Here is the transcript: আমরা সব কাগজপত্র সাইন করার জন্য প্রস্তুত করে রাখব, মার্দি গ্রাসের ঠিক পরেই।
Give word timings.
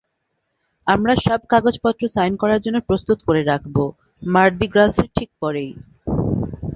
আমরা 0.87 1.13
সব 1.17 1.39
কাগজপত্র 1.49 2.03
সাইন 2.07 2.33
করার 2.41 2.63
জন্য 2.65 2.77
প্রস্তুত 2.87 3.19
করে 3.27 3.41
রাখব, 3.43 3.75
মার্দি 4.21 4.67
গ্রাসের 4.67 5.07
ঠিক 5.15 5.29
পরেই। 5.41 5.71